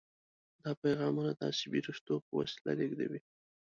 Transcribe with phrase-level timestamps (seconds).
[0.63, 3.19] دا پیغامونه د عصبي رشتو په وسیله لیږدوي.